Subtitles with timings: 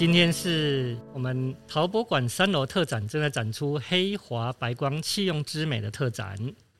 [0.00, 6.34] 今天是我们陶博馆三楼特展，正在展出黑华白光器用之美的特展。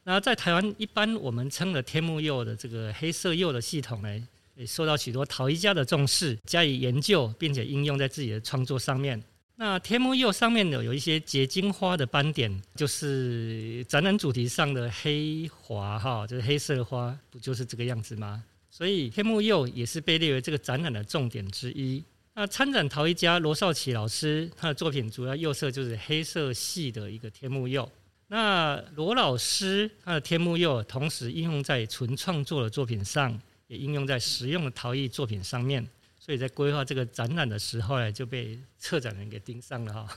[0.04, 4.08] 那在台湾，一般我们称的天目釉的这个黑色釉的系统呢，
[4.54, 9.22] 也受到许多陶艺家的重视，加以研究，并且应用在自己的创作上面。
[9.56, 18.42] 那天目釉上面呢，有一些结晶花的斑点，就是展览主题上的黑华哈，就是黑色的花，不就是这个样子吗？
[18.70, 22.02] 所以天目釉也是被列为这个展览的重点之一。
[22.34, 27.90] 那参展陶艺家罗少奇老师，他的作品主要釉色就是黑色系的一个天目釉。
[28.28, 35.86] 那罗老师他的天目釉，同时应用在纯创作的作品上，也应用在实用的陶艺作品上面。
[36.18, 40.16] 所以在规划这个展览的时候呢，就被策展人给盯上了哈。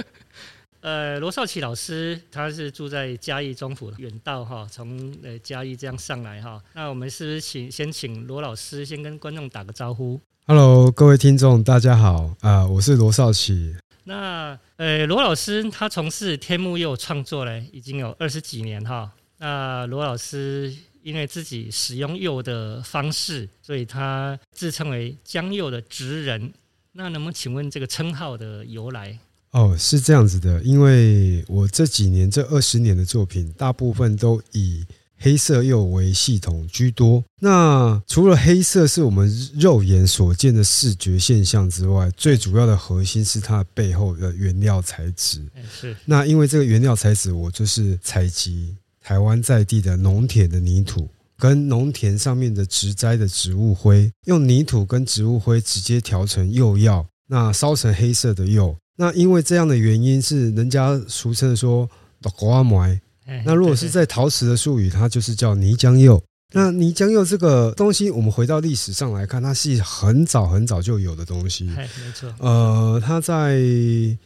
[0.80, 6.62] 呃，罗少奇老师他是住在嘉义中府远道哈，从呃嘉义这样上来哈。
[6.74, 13.76] 那我们是不是请先请罗老师先跟观众打个招呼？Hello，各位听众，大家好啊、呃，我是罗少奇。
[14.04, 19.12] 那呃，罗老师他从事天目釉创作呢，已经有二十几年哈。
[19.36, 26.50] 那罗老师因为自己使用釉的方式，所以他自称为江釉的职人。
[26.92, 29.18] 那能不能请问这个称号的由来？
[29.50, 34.82] 哦，是这样子的，因为我这几年这二十年的作品，大部分都以
[35.20, 37.22] 黑色釉为系统居多。
[37.40, 45.44] 那除了黑色是我们肉眼所见的视觉现象之外，最主要的核心是它背后的原料材质。
[45.70, 45.96] 是。
[46.04, 58.76] 那因为这个原料材质，我就是采集台湾在地的农田的泥土，跟农田上面的植栽的植物灰，用泥土跟植物灰直接调成釉药，那烧成黑色的釉。
[58.96, 61.88] 那因为这样的原因，是人家俗称的说
[62.22, 63.00] “老瓜埋”。
[63.44, 66.22] 那如果是在陶瓷的术语，它就是叫泥浆釉。
[66.54, 71.64] 那泥浆釉这个东西，我们回到历史上来看，它是很早很早就有的东西。
[71.64, 72.34] 没错。
[72.38, 73.60] 呃，它在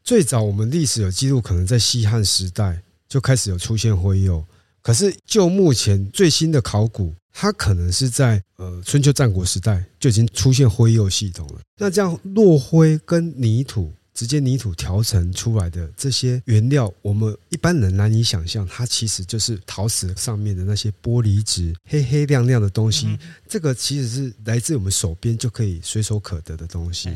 [0.05, 4.45] 最早我们历史有记录，可能在西汉时代就开始有出现灰釉。
[4.83, 11.55] 可是就目前最新的考古，它可能是在呃春秋战国时代就已经出现灰釉系统了。
[11.79, 13.93] 那这样落灰跟泥土。
[14.15, 23.19] 直接泥土调成出来的这些原料，我们一般人难以想象，它其实就是陶瓷上面的那些玻璃质，黑黑亮亮的东西。
[23.49, 27.11] 这个其实是来自我们手边就可以随手可得的东西。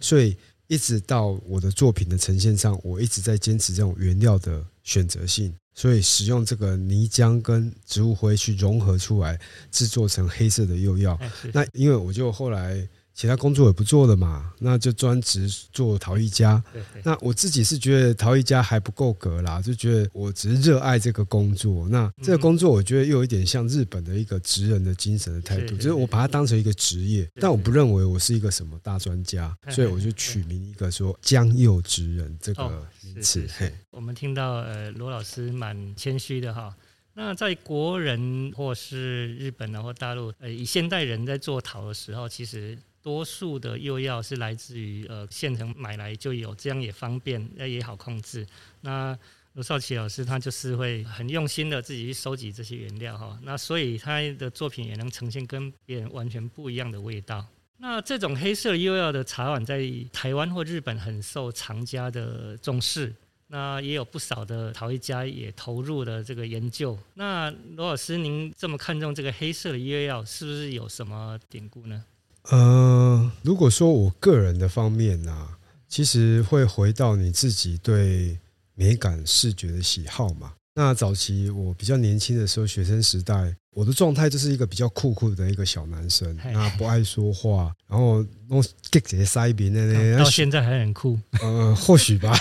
[0.00, 9.38] 所以一直到我的作品的呈现上，我一直在坚持这种原料的选择性，所以使用这个泥浆跟植物灰去融合出来，
[9.70, 11.16] 制作成黑色的釉药。
[11.52, 12.88] 那因为我就后来。
[13.20, 16.64] 其他工作也不做了嘛，那就专职做陶艺家。
[17.04, 21.86] 那我自己是觉得陶艺家还不够格啦，就觉得我只是热爱这个工作。
[21.90, 33.46] 那这个工作我觉得又有一点像日本的一个职人的精神的态度，就是我把它当成一个职业，但我不认为我是一个什么大专家，所以我就取名一个说“江右职人”这个名词。
[33.54, 36.74] 嘿，我们听到呃罗老师蛮谦虚的哈。
[37.12, 42.78] 那在国人或是日本啊或大陆，呃以现代人在做陶的时候，其实。
[43.02, 48.46] 多数的釉药是来自于呃县城买来就有，这样也方便，那也好控制。
[48.82, 49.18] 那
[49.54, 57.44] 罗少奇老师他就是会很用心的自己去收集这些原料哈，那所以他的作品也能呈现跟别人完全不一样的味道。
[57.78, 63.12] 那这种黑色釉药的茶碗在台湾或日本很受藏家的重视，
[63.48, 66.96] 那也有不少的陶艺家也投入了这个研究。
[67.14, 72.04] 那罗老师您这么看重这个黑色的釉药，是不是有什么典故呢？
[72.50, 75.48] 嗯，如果说我个人的方面呢、
[75.88, 78.38] 其实会回到你自己对
[78.74, 80.54] 美感视觉的喜好嘛。
[80.74, 91.18] 那早期我比较年轻的时候，学生时代，我的状态就是一个比较酷酷的一个小男生，那不爱说话，然后弄给这些塞边的那，到现在还很酷。
[91.42, 92.32] 呃，或许吧。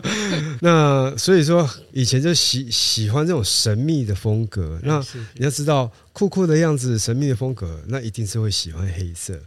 [0.60, 4.80] 那所以说，以前就喜喜欢这种神秘的风格。
[4.82, 5.04] 那
[5.34, 9.38] 你要知道，酷酷的样子，神秘的风格，那一定是会喜欢黑色。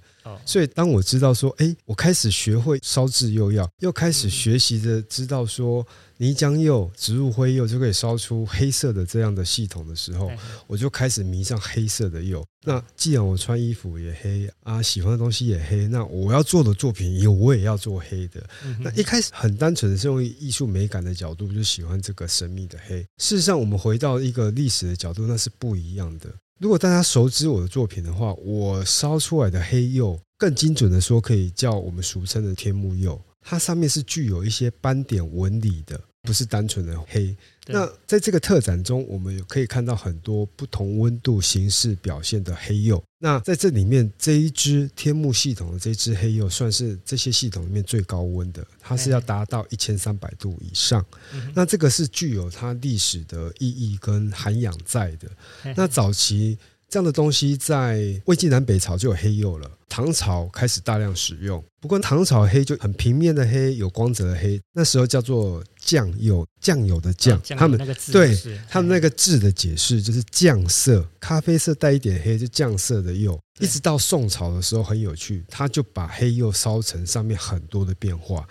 [0.45, 5.85] 所以当我知道说，哎，我开始学会烧制釉药，又开始学习着知道说。
[6.21, 10.29] 泥浆釉、植物灰釉就可以烧出黑色的这样的系统的时候，
[10.67, 12.45] 我就开始迷上黑色的釉。
[12.65, 18.45] 那既然我穿衣服也黑啊，喜欢的东西也黑，那我要做的作品也我也要做黑的。
[18.81, 22.99] 那一开始很单纯的是用艺术美感的角度，就喜欢这个神秘的黑。
[23.17, 26.29] 事实上，我们回到一个历史的角度，那是不一样的。
[26.59, 33.19] 如果大家熟知我的作品的话，我烧出来的黑釉，更精准的说，可以叫我们俗称的天目釉。
[33.41, 35.99] 它上面是具有一些斑点纹理的。
[36.23, 37.35] 不是单纯的黑，
[37.71, 43.03] 那在这个特展中，我们也可以看到很多不同温度形式表现的黑釉。
[43.19, 51.05] 那在这里面，这一支天幕系统的这支黑釉，算是这些系统里面最高温的，它是要达到一千三百度以上。
[51.53, 55.29] 那这个是具有它历史的意义跟涵养在的。
[55.75, 56.57] 那早期。
[56.89, 61.63] 这样的东西在魏晋南北朝就有黑釉了，唐朝开始大量使用。
[61.79, 67.39] 不过唐朝黑就很平面的黑，有光泽的黑，那时候叫做酱釉，酱油的酱。
[67.55, 68.35] 他们那个字对
[68.67, 73.39] 他们那个字的解释就是酱色，咖啡色带一点黑，就酱色的釉。
[73.59, 78.47] 一直到宋朝的时候很有趣，他就把黑釉烧成上面很多的变化。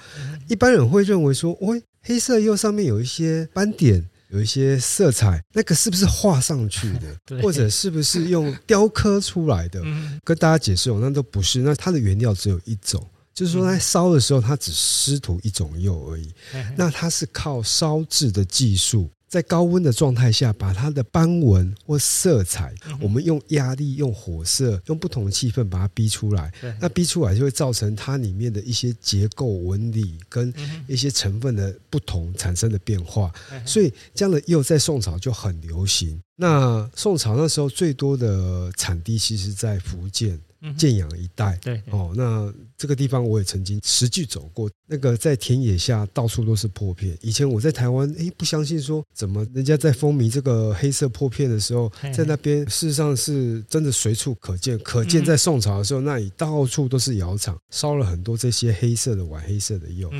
[0.46, 4.08] 一般人会认为说，喂，黑色釉上面有一些斑点。
[4.30, 9.82] 有一些色彩，那个是不是画上去的， 或者是不是用雕刻出来的？
[10.24, 11.60] 跟大家解释哦，那都不是。
[11.60, 13.04] 那它的原料只有一种，
[13.34, 16.32] 就是说在烧的时候，它只施涂一种釉而已。
[16.76, 19.10] 那它是靠烧制的技术。
[19.28, 26.50] 在高温的状态下，把它的斑纹或色彩，我们用压力、用火色、用不同的气氛把它逼出来。
[26.80, 30.52] 那逼出来就会造成它里面的一些结构纹理跟
[30.86, 33.30] 一些成分的不同产生的变化。
[33.66, 36.18] 所以这样的釉在宋朝就很流行。
[36.36, 40.40] 那宋朝那时候最多的产地其实在福建。
[40.76, 44.68] 建阳一带，对哦，那这个地方我也曾经实际走过。
[44.86, 47.16] 那个在田野下到处都是破片。
[47.20, 54.78] 以前我在台湾，哎，不相信说怎么人家在风靡这个黑色破片的时候，在那边事实上是真的随处可见。
[54.80, 60.10] 可见在宋朝的时候，那里到处都是窑厂，烧了很多这些黑色的碗黑色的釉。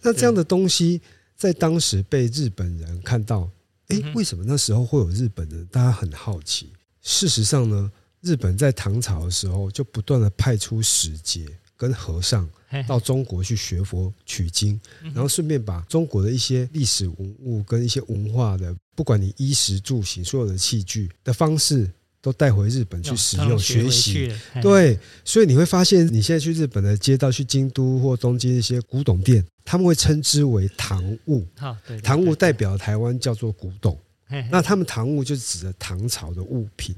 [0.00, 1.00] 那这样的东西
[1.36, 3.50] 在当时被日本人看到，
[3.88, 5.66] 哎，为什么那时候会有日本人？
[5.66, 6.72] 大家很好奇。
[7.02, 7.92] 事实上呢？
[8.22, 11.46] 日本在唐朝的时候，就不断的派出使节
[11.76, 12.48] 跟和尚
[12.86, 21.90] 到中国去学佛取经，然后顺便把中国的一些历史文物跟一些文化的，不管你衣食住行所有的器具的方式，
[22.20, 24.32] 都带回日本去使用学习。
[24.62, 31.44] 对，所以你会发现，你现在去日本的街道，去京都或东京一些古董店，他们会称之为唐物。
[32.04, 33.98] 唐物代表台湾叫做古董，
[34.50, 36.94] 那他们唐物就指的唐朝的物品。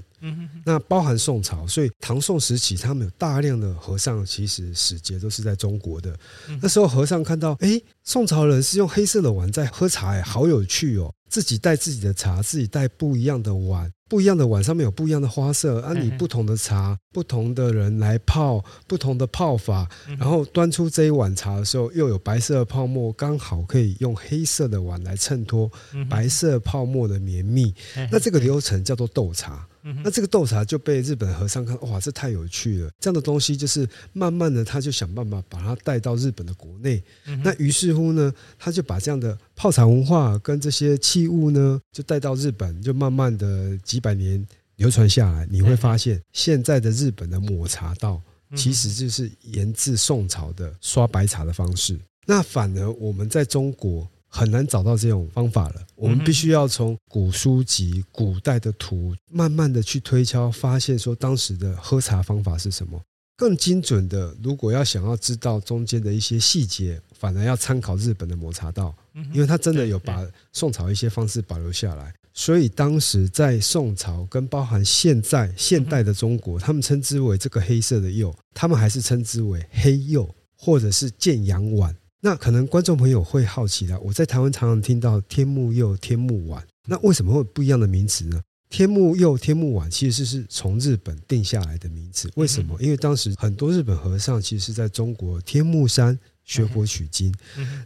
[0.65, 6.17] 那包含宋朝，所以唐宋时期，他们有大量的和尚，其实使节都是在中国的。
[6.63, 11.13] 那时候和尚看到，哎，宋朝人是用黑色的碗在喝茶，哎，好有趣哦！
[11.35, 25.69] 自己带自己的茶，自己带不一样的碗，不一样的碗上面有不一样的花色，啊，你不同的茶，不同的人来泡，不同的泡法，然后端出这一碗茶的时候，又有白色的泡沫，刚好可以用黑色的碗来衬托
[26.09, 27.75] 白色泡沫的绵密。
[28.13, 29.67] 那这个流程叫做斗茶。
[30.03, 32.91] 那这个斗茶就被日本和尚看，哇，这太有趣了！
[32.99, 37.03] 这样的东西就是慢慢的，他就想办法把它带到日本的国内。
[37.43, 44.43] 那于是乎呢，他就把这样的泡茶文化跟这些器物呢，就带到日本，就慢慢的几百年
[44.77, 45.47] 流传下来。
[45.51, 48.23] 你会发现，现在的日本的抹茶道，
[48.57, 51.99] 其实就是源自宋朝的刷白茶的方式。
[52.27, 54.09] 那反而我们在中国。
[54.35, 55.87] 很难找到这种方法了。
[55.95, 63.01] 我们必须要从古书籍、古代的图，慢慢的去推敲，发现说当时的喝茶方法是什么。
[63.37, 68.93] 更精准的，如果要想要知道中间的一些细节，反而要参考日本的抹茶道，
[69.33, 72.13] 因为他真的有把宋朝一些方式保留下来。
[72.33, 81.95] 所以当时在宋朝跟包含现在现代的中国，他们称之为这个黑色的釉，他们还是称之为黑釉，或者是建阳碗。
[82.25, 88.41] 那可能观众朋友会好奇的，我在台湾常常听到天目釉、天目碗，那为什么会有不一样的名词呢？
[88.71, 92.81] 天目釉、天目碗其实是从日本定下来的名字，为什么？
[92.81, 97.31] 因为当时很多日本和尚其实是在中国天目山学佛取经，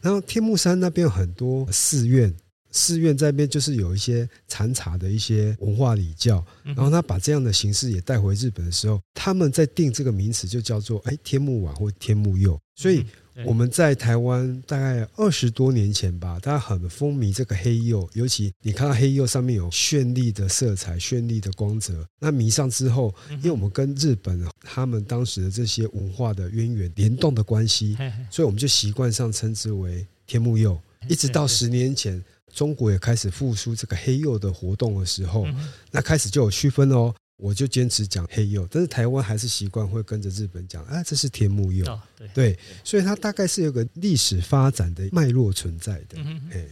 [0.00, 2.32] 然后天目山那边有很多寺院，
[2.70, 13.04] 寺院在那边就是有一些禅茶的一些文化礼教，然后他把这样的形式也带回日本的时候，他们在定这个名词就叫做哎天目碗或天目釉，所以。
[13.44, 22.06] 我们在台湾大概二十多年前吧，大家很风靡这个黑釉，尤其你看到黑釉上面有绚丽的色彩、绚丽的光泽。
[22.18, 27.96] 那迷上之后，因为我们跟日本他们当时的这些文化的渊源联动的关系，
[28.30, 30.80] 所以我们就习惯上称之为天目釉。
[31.08, 35.46] 一直到十年前，中国也开始复苏这个黑釉的活动的时候，
[35.92, 37.14] 那开始就有区分哦。
[37.38, 41.88] 我就坚持讲黑釉，但是台湾还是习惯会跟着日本讲，啊，这是天目釉。
[41.88, 46.16] 哦，对，对，所以它大概是有个历史发展的脉络存在的。
[46.16, 46.66] 嗯哼，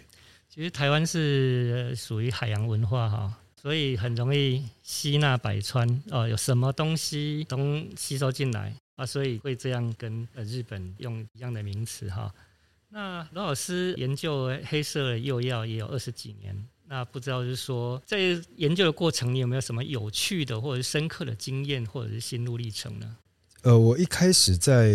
[0.49, 3.33] 其实台湾是属于海洋文化哈，
[3.63, 7.57] 所以很容易吸纳百川哦，有什么东西都
[7.97, 12.35] 吸收进来啊，所以会这样跟日本用一样的名词哈。
[12.89, 16.67] 那罗老师研究黑色釉药也有二十几年。
[16.89, 18.19] 那不知道就是说，在
[18.57, 23.17] 研究的过程，你有没有什么有趣的或者深刻的经验，或者是心路历程呢？
[23.63, 24.93] 呃，我一开始在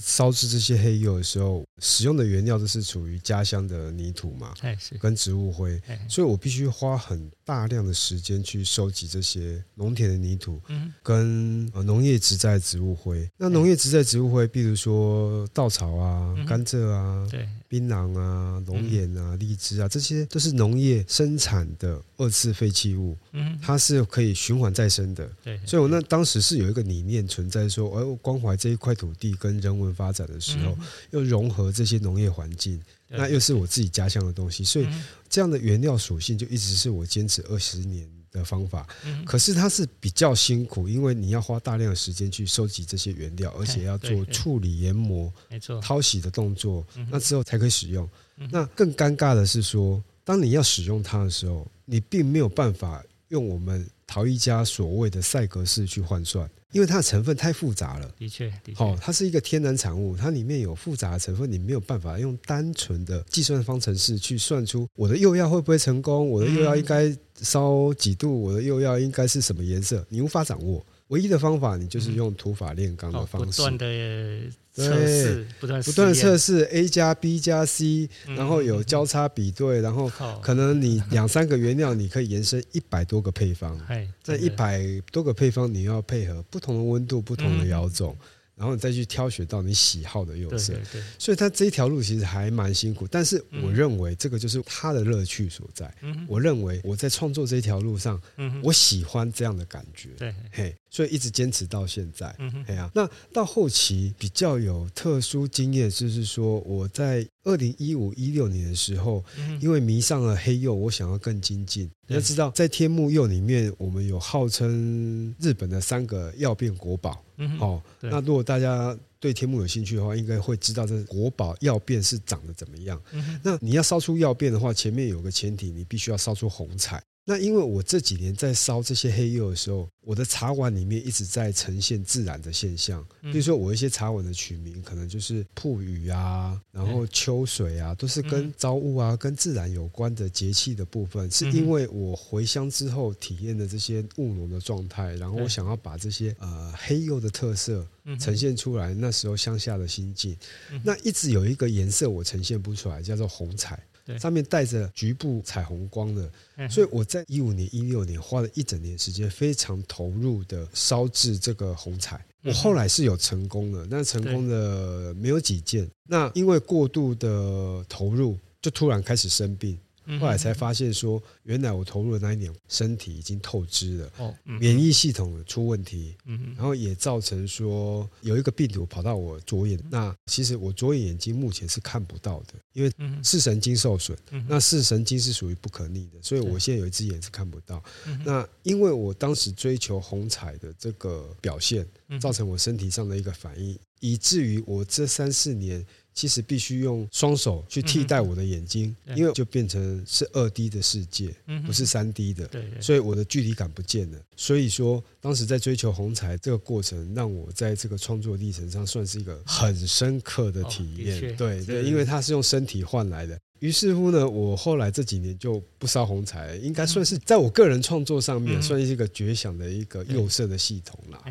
[0.00, 4.52] 烧制这些黑釉的时候，使用的原料都是处于家乡的泥土嘛，
[5.00, 10.60] 跟植物灰，所以我必须花很大量的时间去收集这些农田的泥土，
[11.02, 13.28] 跟农业植栽植物灰。
[13.36, 17.26] 那农业植栽植物灰，比如说稻草啊、甘蔗啊、
[17.68, 23.16] 槟榔啊、龙眼啊、荔枝啊，这些都是农业生产的二次废弃物，
[23.62, 25.30] 它是可以循环再生的。
[25.64, 27.88] 所以我那当时是有一个理念存在说。
[27.96, 30.76] 哎关怀这一块土地跟人文发展的时候，
[31.10, 34.86] 又融合这些农业环境，那又是我自己家乡的东西，所以
[35.28, 38.86] 这样的原料属性就一直是我坚持二十年的方法。
[39.24, 48.08] 可是它是比较辛苦，因为你要花大量的时间去收集这些原料，而且要做处理、研磨、没错、淘洗的动作，那之后才可以使用。
[48.50, 56.48] 那更尴尬的是说，当你要使用它的时候，你并没有办法用我们陶艺家所谓的赛格式去换算。
[56.72, 70.84] 因为它的成分太复杂了，的确，好，它是一个天然产物，它里面有复杂的成分，你没有办法用单纯的计算方程式去算出我的釉药会不会成功，我的釉药应该烧几度，我的釉药应该是什么颜色，你无法掌握。
[71.08, 80.10] 唯一的方法，你就是用土法炼钢的方式，不断的测试，不断不断测试 A 加 B 加 C，然后有交叉比对，然后
[80.40, 83.78] 可能你两三个原料，你可以延伸一百多个配方。
[84.22, 88.16] 这一百多个配方，你要配合不同的温度、不同的窑种。
[88.54, 90.74] 然后你再去挑选到你喜好的釉色，
[91.16, 95.88] 所以它这一条路其实还蛮辛苦，但是我认为这个就是它的乐趣所在。
[96.26, 98.20] 我认为我在创作这一条路上，
[98.60, 102.26] 我喜欢这样的感觉，对，嘿，所以一直坚持到现在。
[102.66, 109.24] 哎呀，那到后期比较有特殊经验，就是说我在二零一五一六年的时候，
[109.60, 111.90] 因为迷上了黑釉，我想要更精进。
[112.06, 117.22] 你要知道，在天目釉里面，我们有号称日本的三个曜变国宝。
[117.60, 123.00] 哦，那如果大家对天目有兴趣的话，应该会知道这个国宝曜变是长得怎么样。
[123.42, 127.00] 那你要烧出曜变的话，前面有个前提，你必须要烧出红彩。
[127.30, 133.06] 那因为我这几年在烧这些黑釉的时候，我的茶碗里面一直在呈现自然的现象。
[133.20, 141.30] 比如说，我一些茶碗的取名，可能就是瀑雨啊，然后秋水啊，都是跟朝雾啊、跟自然有关的节气的部分。
[141.30, 147.86] 是因为我回乡之后体验的这些务农的状态，然后我想要把这些呃黑釉的特色
[148.18, 148.94] 呈现出来。
[148.94, 150.34] 那时候乡下的心境，
[150.82, 153.78] 那一直有一个颜色我呈现不出来，叫做红彩。
[154.16, 156.30] 上面带着局部彩虹光的，
[156.70, 162.24] 所以我在一五年、一六年花了一整年时间，非常投入的烧制这个红彩。
[162.44, 165.90] 我后来是有成功的，但成功的没有几件。
[166.08, 169.76] 那因为过度的投入，就突然开始生病。
[170.20, 176.14] 后来才发现说，原来我投入的那一年，身体已经透支了，免疫系统出问题，
[176.56, 179.78] 然后也造成说有一个病毒跑到我左眼。
[179.90, 184.16] 那其实我左眼眼睛目前是看不到的，因为视神经受损。
[184.46, 187.82] 那视神经是属于不可逆的，所以我现在有一只眼是看不到。
[188.24, 191.86] 那因为我当时追求红彩的这个表现，
[192.20, 195.84] 造成我身体上的一个反应，以至于我这三四年。
[196.14, 201.32] 其实必须用双手去替代我的眼睛，因为就变成是二 D 的世界，
[201.64, 202.50] 不是三 D 的，
[202.80, 204.18] 所以我的距离感不见了。
[204.36, 211.36] 所以说，当时在追求红彩这个过程，让我在这个创作历程上算是一个很深刻的体验。
[211.36, 213.38] 对对，因为它是用身体换来的。
[213.60, 221.22] 于是乎呢，我后来这几年就不烧红彩，应该算是在我个人创作上面算是一个绝响的一个釉色的系统了。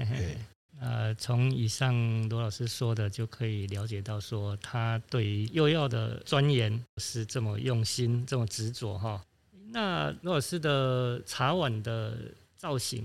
[0.79, 9.23] 呃，从以上罗老师说的就可以了解到，说他对于釉药的钻研是这么用心、这么执着哈。
[9.71, 12.15] 那罗老师的茶碗的
[12.55, 13.03] 造型，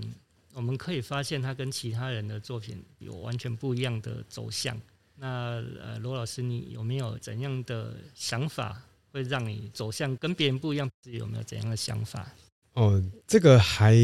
[0.53, 4.79] 我们可以发现他跟其他人的作品有完全不一样的走向。
[5.15, 10.89] 那呃，罗老师，你有没有怎样的想法，会让你走向跟别人不一样？
[11.01, 12.31] 自己有没有怎样的想法？
[12.73, 13.95] 哦，这个还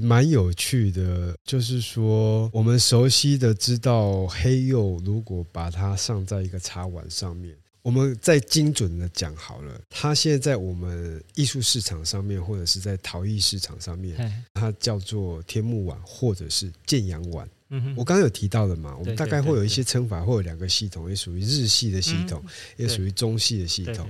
[0.00, 17.48] 蛮有趣的，就是说，我们熟悉的知道黑釉，如果把它上在一个茶碗上面，我们再精准的讲好了，它现在在我们艺术市场上面，或者是在陶艺市场上面，它叫做天目碗，或者是建阳碗。
[17.96, 22.42] 我刚刚有提到了嘛，我们大概会有一些称法，会有两个系统，也属于日系的系统，
[22.76, 24.08] 也属于中系的系统。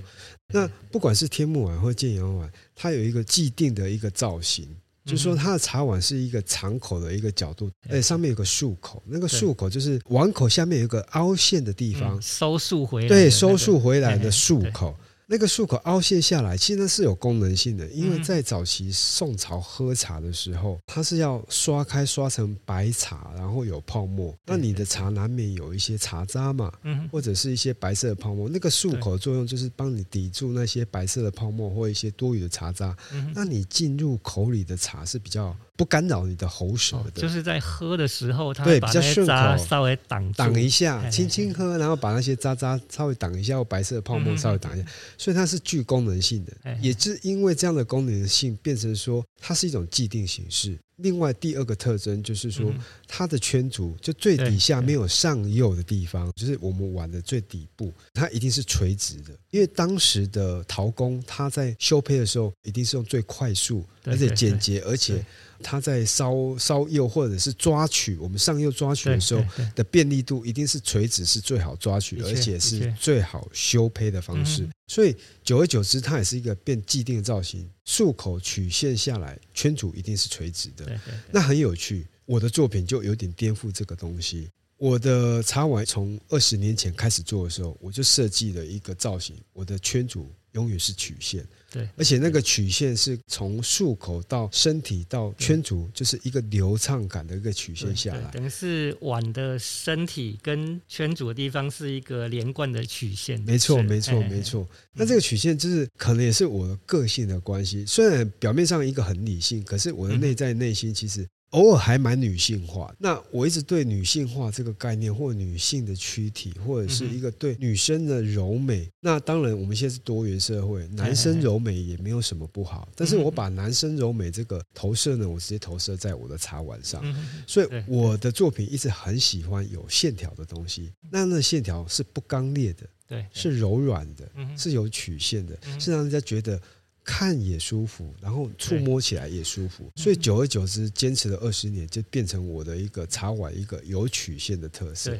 [0.49, 4.68] 那不管是天目碗或建阳碗，它有一个既定的一个造型，
[5.04, 14.95] 就是说它的茶碗是一个长口的一个角度，而且上面有个束口，那个束口就是碗口下面有一个凹陷的地方，收束回来，对，收束回来的束口。
[15.28, 24.33] 那个漱口凹陷下来，其实那是有功能性的，因为在早期宋朝喝茶的时候，它是要刷开刷成白茶，然后有泡沫。
[24.47, 26.73] 那你的茶难免有一些茶渣嘛，
[27.11, 28.49] 或者是一些白色的泡沫。
[28.49, 32.97] 那个漱口的作用就是帮你抵住那些白色的泡沫或一些多余的茶渣。
[33.35, 35.56] 那你进入口里的茶是比较。
[35.76, 46.52] 不干扰你的喉舌的，就是在喝的时候，它对比较顺口，稍微挡挡一下，轻轻喝，然后把那些渣渣稍微挡一下，或白色的泡沫稍微挡一下，所以它是具功能性的。
[46.80, 50.78] 也是因为这样的功能性，变成说它是一种既定形式。
[50.97, 52.73] 另外第二个特征就是说，
[53.06, 59.35] 它的圈足就最底下没有上釉的地方，就是我们碗的最底部，它一定是垂直的。
[59.50, 65.23] 因为当时的陶工他在修胚的时候，一定是用最快速而且简洁，而且。
[65.63, 69.45] 它在烧烧釉或者是抓取我们上釉抓取的时候
[69.75, 74.69] 的便利度，一定是垂直是最好抓取，而且是最好修胚的方式。
[74.89, 77.69] 所以久而久之，它也是一个变既定的造型。
[77.85, 81.01] 束口曲线下来，圈足一定是垂直的。
[81.31, 84.49] 那很有趣，我的作品就有点颠覆这个东西。
[84.77, 91.47] 我的茶碗从二十年前开始做的时候，我就设计了一个造型，我的圈足永远是曲线。
[91.70, 98.30] 对，而且那个曲线是从漱口到身体到圈足，就是一个流畅感的一个曲线下来。
[98.30, 103.40] 等于是碗的身体跟圈足的地方是一个连贯的曲线。
[103.40, 104.66] 没错，没错，没错。
[104.92, 107.85] 那这个曲线就是可能也是我的个性的关系。
[107.85, 111.26] 虽然表面上一个很理性，可是我的内在内心其实。
[111.50, 118.91] 偶尔还蛮女性化，那我一直对女性化这个概念，或女性的躯体，或者是一个对女生的柔美。
[119.00, 122.88] 那当然，我们现在是多元社会，男生柔美也没有什么不好。
[122.95, 127.03] 但是我把男生柔美这个投射呢，我直接投射在我的茶碗上，
[127.47, 130.93] 所以我的作品一直很喜欢有线条的东西。
[131.11, 136.61] 那那线条是不刚烈的，对，是柔软的，是有曲线的，是让人家觉得。
[137.07, 145.17] 看也舒服，然后触摸起来也舒服，所以久而久之，坚持了二十年，就变成我的一个茶碗一个有曲线的特色。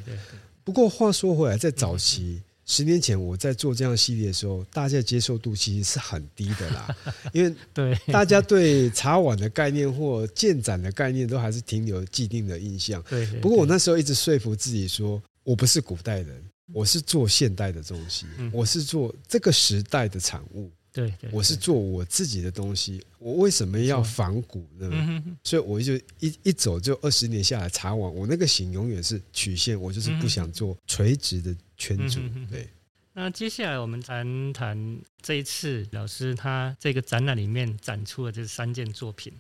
[0.65, 6.97] 不过话说回来，在早期十年前我在做这样系列的时候，大家接受度其实是很低的啦，
[7.33, 7.97] 因为对。
[8.09, 13.01] 大家对茶碗的概念或建盏的概念都还是停留既定的印象。
[13.41, 20.69] 不过我那时候一直说服自己说，我不是古代人，我是做现代的东西，我是做这个时代的产物。
[20.97, 24.89] 对，对，我是做我自己的东西，我为什么要仿古呢？
[24.91, 32.19] 嗯、所以我就一一走就二十年下来，茶碗我那个型永远是曲线，我就是不想做垂直的圈足。
[32.51, 32.67] 对，
[33.13, 39.31] 那接下来我们谈谈这一次老师他这个展览里面展出的这三件作品，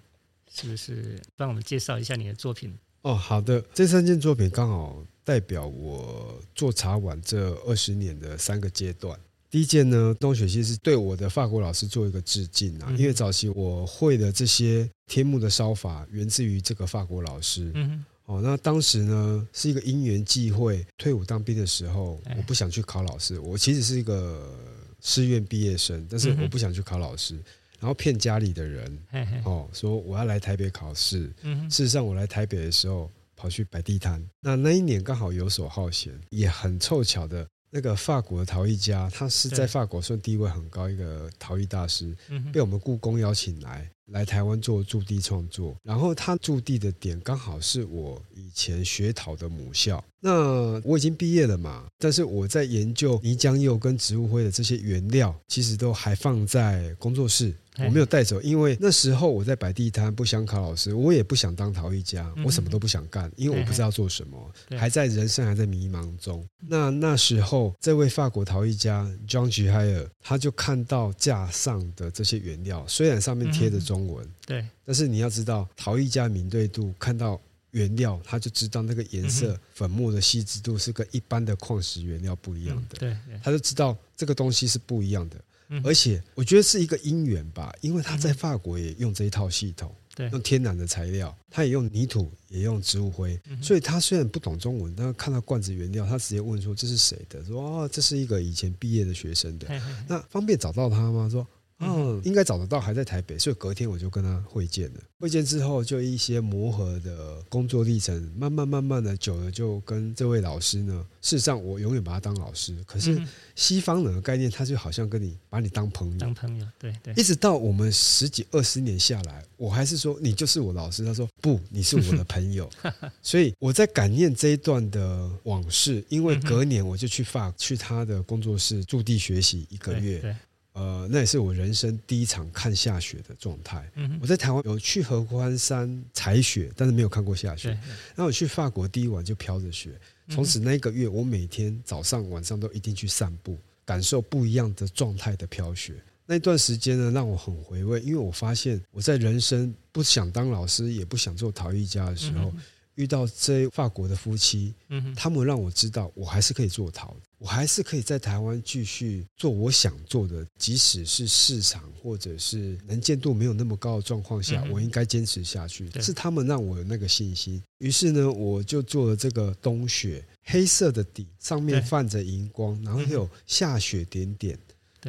[0.52, 2.76] 是不是帮我们介绍一下你的作品？
[3.00, 9.18] 哦，好的，这三件作品刚好代表我做茶碗这二十年的三个阶段。
[9.50, 17.70] 第一件呢，东雪西是对我的法国老师做一个致敬啊，因为早期我会的这些天幕的烧法源自于这个法国老师。
[17.74, 24.52] 嗯，哦，那当时呢是一个因缘际会，退伍当兵的时候，我不想去考老师，我其实是一个
[25.00, 27.34] 师院毕业生，但是我不想去考老师，
[27.78, 28.98] 然后骗家里的人，
[29.44, 31.32] 哦，说我要来台北考试。
[31.42, 37.46] 嗯，事实上我来台北的时候跑去摆地摊，那那一年刚好游手好闲，也很凑巧的。
[37.76, 42.16] 那个法国的陶艺家，他是在法国算地位很高一个陶艺大师，
[42.50, 45.76] 被我们故宫邀请来来台湾做驻地创作。
[45.82, 50.02] 然后他驻地的点刚好是我以前学陶的母校。
[50.20, 57.52] 那我已经毕业了嘛，但是我在研究泥浆釉跟植物灰的这些原料，其实都还放在工作室。
[57.78, 66.46] 我没有带走，因为那时候我在摆地摊，不想考老师，我也不想当陶艺家，我什么都不想干，因为我不知道做什么，还在人生还在迷茫中。
[66.68, 77.40] 那那时候，这位法国陶艺家 John Gihaer 他就看到架上的这些原料，虽然上面贴着中文，对，但是你要知道，陶艺家敏锐度看到
[77.72, 85.36] 原料，他就知道那个颜色粉末的细致度是跟一般的矿石原料不一样的，对，他就知道这个东西是不一样的。
[85.84, 89.94] 而且我觉得是一个因缘吧，因为他在法国也用这一套系统，
[90.30, 97.44] 用天然的材料，他也用泥土，也用植物灰，所以他虽然不懂中文，但看到罐子原料，他直接问说，这是谁的？
[97.44, 99.68] 说哦，这是一个以前毕业的学生的。
[100.08, 101.28] 那方便找到他吗？
[101.30, 101.46] 说。
[101.78, 105.00] 嗯，应该找得到，还在台北，所以隔天我就跟他会见了。
[105.18, 112.76] 会见之后，就一些磨合的工作历程，慢慢慢慢的久了，就跟这位老师呢，事实上我永远把他当老师。
[112.86, 113.20] 可是
[113.54, 117.12] 西方人的概念，他就好像跟你把你当朋友，当朋友，对对。
[117.14, 121.04] 一直到我们十几二十年下来，我还是说你就是我老师。
[121.04, 122.70] 他说不，你是我的朋友。
[123.20, 130.34] 所以我在感念这一段的往事，因为隔年我就去法去他的工作室驻地学习一个月。
[130.76, 133.90] 呃，那也是我人生第一场看下雪的状态。
[133.94, 137.70] 嗯，我在台湾有去合欢山采雪，但是没有看过下雪。
[137.70, 145.94] 然后我去法国第一晚就飘着雪，从此那个月我每天早上晚上都一定去散步，感受不一样的状态的飘雪。
[146.26, 152.52] 那段时间呢，让我很回味，因为我发现我在人生不想当老师，也不想做陶艺家的时候。
[152.96, 154.74] 遇到这法国的夫妻，
[155.14, 165.90] 他们让我知道，我还是可以做陶，我还是可以在台湾继续做我想做的，即使是市场或者是能见度没有那么高的状况下，我应该坚持下去。
[166.00, 167.62] 是他们让我有那个信心。
[167.78, 174.58] 于是呢，我就做了这个冬雪，黑色的底，上面泛着荧光，然后有下雪点点。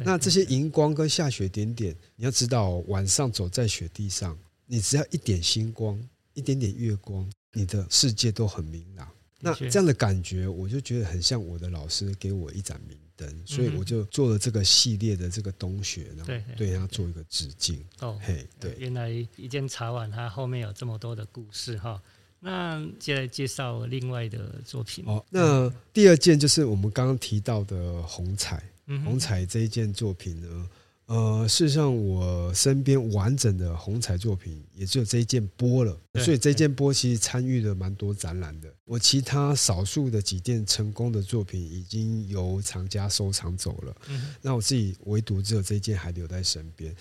[0.04, 5.98] 那这些荧光跟下雪点点，你要知道，晚上走在雪地上，你只要一点星光，
[6.38, 7.28] 一点点月光。
[7.54, 9.08] 你的世界都很明朗，
[9.40, 17.82] 那这样的感觉，我就觉得很像我的老师给我一盏明灯，所以我就做了这个系列的这个冬雪，然后对他做一个致敬。
[18.00, 22.00] 哦，嘿，对，原来一件茶碗它后面有这么多的故事哈。
[22.38, 25.02] 那接下来介绍另外的作品。
[25.06, 28.62] 哦，那第二件就是我们刚刚提到的红彩，
[29.04, 30.70] 红彩这一件作品呢。
[31.08, 38.68] 呃，事实上，我身边完整的红彩作品也只有这一件钵了，所以这件钵其实参与了蛮多展览的。
[38.84, 43.96] 我其他少数的几件成功的作品已经由藏家收藏走了，
[44.42, 46.94] 那我自己唯独只有这一件还留在身边。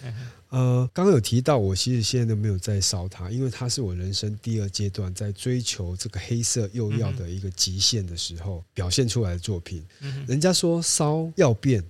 [0.48, 9.86] 呃，刚刚有提到，我其实现在都没有再烧它，因为它是我人生第二阶段在追求这个黑色釉药的一个极限的时候表现出来的作品。
[10.26, 11.84] 人家说烧要变。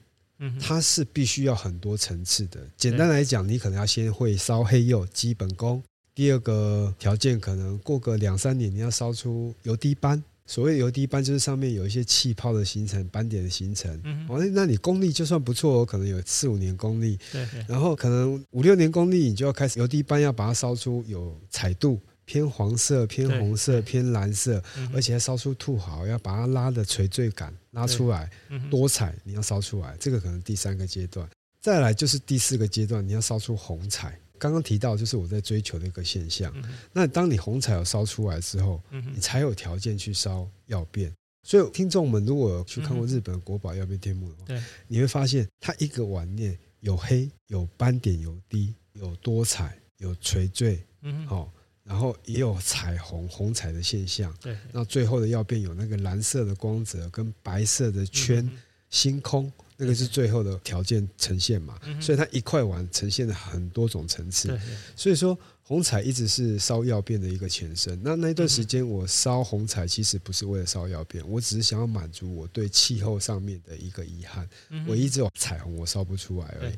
[0.60, 2.60] 它是必须要很多层次的。
[2.78, 5.82] 简单来讲，你可能要先会烧黑釉基本功。
[6.13, 10.23] 第二个条件，可能过个两三年，你要烧出油滴斑。
[10.50, 13.93] 所谓油滴斑，就是上面有一些气泡的形成、斑点的形成。
[14.30, 17.19] 哦，那你功力就算不错哦，可能有四五年功力。
[17.67, 22.00] 然后可能五六年功力，你就要开始油滴斑，要把它烧出有彩度。
[22.28, 24.62] 偏黄色、偏红色、偏蓝色，
[24.94, 28.30] 而且还烧出兔毫，要把它拉的垂坠感拉出来，
[28.70, 31.28] 多彩你要烧出来，这个可能第三个阶段。
[31.62, 34.20] 再来就是第四个阶段，你要烧出红彩。
[34.38, 36.54] 刚刚提到就是我在追求的一个现象。
[36.92, 38.84] 那当你红彩有烧出来之后，
[39.16, 41.12] 你才有条件去烧曜变。
[41.44, 50.84] 所以听众们如果有去看过日本国宝曜变天目的话，你会发现它一个碗面有黑、有斑点、有滴、有多彩、有垂坠，
[51.26, 51.50] 好。
[51.88, 54.58] 然后也有彩虹红彩的现象，对。
[54.73, 58.52] 那最后的药变有那个蓝色的光泽跟白色的圈，嗯、
[58.89, 61.80] 星空，那个是最后的条件呈现嘛。
[61.86, 64.60] 嗯、所以它一块碗呈现了很多种层次。
[64.97, 67.97] 所以说红彩一直是烧药变的一个前身。
[68.04, 74.45] 那那一段时间我烧红彩其实不是为了烧药变，我只是想要满足我对气候上面的一个遗憾。
[74.71, 76.73] 嗯、我一直有彩虹我烧不出来而已。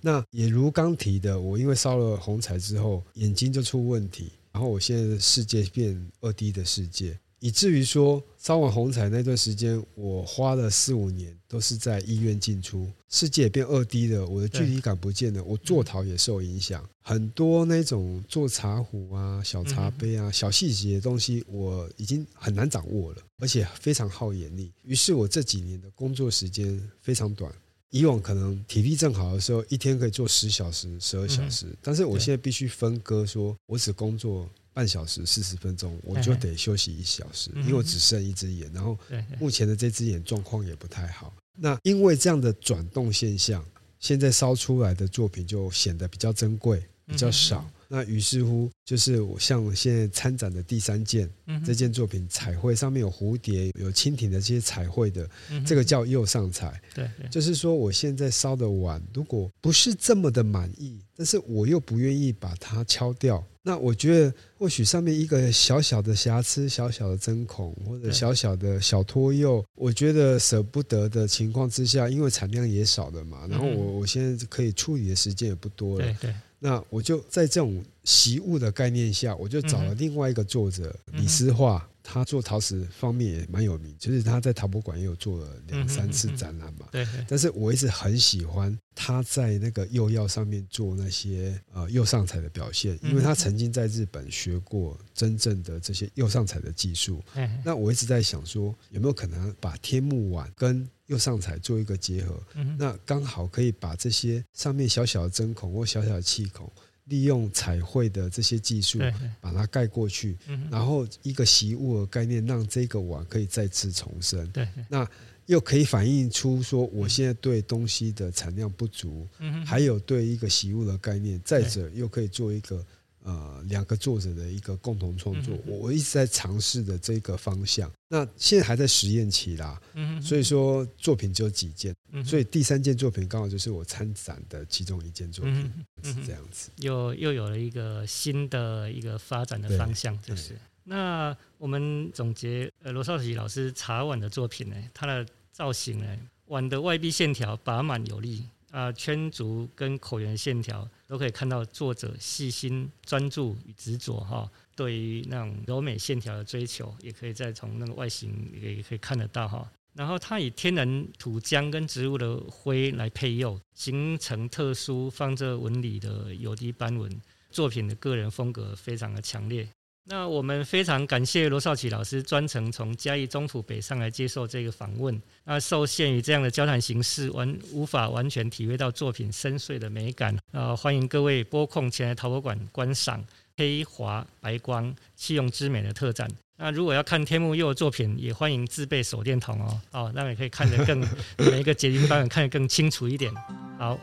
[0.00, 4.32] 那也如刚提的，我因为烧了红彩之后眼睛就出问题。
[4.54, 24.72] 然后我现在的世界变二 D 的世界，以至于说烧完红彩那段时间，我花了四五年都是在医院进出，世界也变二 D 了，我的距离感不见了，我做陶也受影响，很多那种做茶壶啊、小茶杯啊、小细节的东西，我已经很难掌握了，而且非常耗眼力。
[24.84, 27.52] 于是我这几年的工作时间非常短。
[27.94, 38.98] 以往可能体力正好的时候，一天可以做十小时、十二小时，但是我现在必须分割，说我只工作半小时、四十分钟，我就得休息一小时，因为我只剩一只眼，然后
[39.38, 41.32] 目前的这只眼状况也不太好。
[41.56, 43.64] 那因为这样的转动现象，
[44.00, 47.64] 现在烧出来的作品就显得比较珍贵、比较少。
[47.88, 51.28] 那于是乎，就是我像现在参展的第三件，
[51.64, 55.28] 这件作品彩绘上面有蝴蝶、有蜻蜓的这些彩绘的，
[55.66, 56.80] 这个叫釉上彩。
[56.94, 76.04] 对，就是说我现在烧的碗，如果不是这么的满意，但是我又不愿意把它敲掉，那我觉得或许上面一个小小的瑕疵、小小的针孔或者小小的小脱釉，我觉得舍不得的情况之下，因为产量也少了嘛，然后我我现在可以处理的时间也不多了。
[76.04, 76.34] 对对。
[76.64, 86.86] 那我就在这种习物的概念下，我就找了另外一个作者李思化，他做陶瓷方面也蛮有名，就是他在陶博馆也有做了两三次展览嘛。
[86.92, 87.04] 对。
[87.26, 97.24] 但是我一直很喜欢他在那个釉药上面做那些呃釉上彩的表现，因为他曾经在日本学过真正的这些釉上彩的技术。
[97.64, 102.38] 那我一直在想说，有没有可能把天目碗跟釉上彩做一个结合，
[102.78, 106.70] 那刚好可以把这些上面小小的针孔或小小的气孔，
[107.04, 108.98] 利用彩绘的这些技术
[109.40, 110.36] 把它盖过去，
[110.70, 114.50] 然后一个习物的概念，让这个碗可以再次重生。
[114.88, 115.06] 那
[115.46, 122.82] 又可以反映出说我现在对东西的产量不足，嗯，还有对一个习物的概念，再者又可以做一个
[123.24, 125.54] 呃两个作者的一个共同创作。
[125.66, 131.92] 我我一直在尝试的这个方向，那现在还在实验期啦，嗯，所以说作品只有几件，
[132.24, 140.56] 所以第三件作品刚好就是我参展的其中一件作品，是这样子，又又有了一个新的一个发展的方向，就是。
[140.86, 146.06] 那我们总结，呃，罗少奇老师茶碗的作品呢，它的造型呢，
[146.48, 154.50] 碗的外壁线条饱满有力啊，圈足跟口圆线条都可以看到作者细心、专注与执着哈。
[154.74, 159.70] 对于那种柔美线条的追求，也可以再从那个外形也可以看得到哈。
[159.92, 167.08] 然后它以天然土浆跟植物的灰来配釉，形成特殊放射纹理的有机斑纹。
[167.52, 169.68] 作品的个人风格非常的强烈。
[170.06, 175.18] 那我们非常感谢罗少奇老师专程从嘉义中埔北上来接受这个访问。
[175.44, 180.36] 那受限于这样的交谈形式，完无法完全体会到作品深邃的美感。
[180.52, 183.24] 呃，欢迎各位拨空前来陶博馆观赏
[183.56, 186.28] 黑华白光器用之美的特展。
[186.56, 191.00] 那如果要看天目佑的作品，也欢迎自备手电筒哦，哦，那也可以看得更
[191.38, 193.32] 每一个结晶版本看得更清楚一点。
[193.78, 193.98] 好，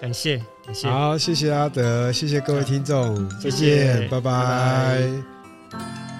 [0.00, 0.36] 感谢，
[0.66, 0.88] 感谢。
[0.88, 4.30] 好，谢谢阿德，谢谢各位听众，再见，拜拜。
[4.30, 5.33] 拜拜。
[5.76, 6.13] Thank you.